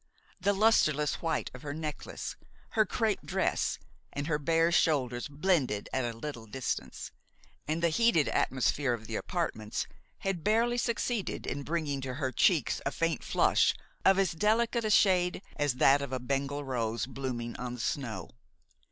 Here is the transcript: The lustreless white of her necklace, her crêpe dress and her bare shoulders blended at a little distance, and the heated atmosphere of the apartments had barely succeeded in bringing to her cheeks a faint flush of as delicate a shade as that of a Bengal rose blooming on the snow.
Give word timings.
The 0.39 0.53
lustreless 0.53 1.21
white 1.21 1.51
of 1.53 1.61
her 1.61 1.75
necklace, 1.75 2.35
her 2.69 2.87
crêpe 2.87 3.21
dress 3.23 3.77
and 4.11 4.25
her 4.25 4.39
bare 4.39 4.71
shoulders 4.71 5.27
blended 5.27 5.89
at 5.93 6.05
a 6.11 6.17
little 6.17 6.47
distance, 6.47 7.11
and 7.67 7.83
the 7.83 7.89
heated 7.89 8.27
atmosphere 8.29 8.93
of 8.95 9.05
the 9.05 9.15
apartments 9.15 9.85
had 10.21 10.43
barely 10.43 10.79
succeeded 10.79 11.45
in 11.45 11.61
bringing 11.61 12.01
to 12.01 12.15
her 12.15 12.31
cheeks 12.31 12.81
a 12.83 12.89
faint 12.89 13.23
flush 13.23 13.75
of 14.03 14.17
as 14.17 14.31
delicate 14.31 14.85
a 14.85 14.89
shade 14.89 15.43
as 15.55 15.75
that 15.75 16.01
of 16.01 16.11
a 16.11 16.19
Bengal 16.19 16.63
rose 16.63 17.05
blooming 17.05 17.55
on 17.57 17.75
the 17.75 17.79
snow. 17.79 18.31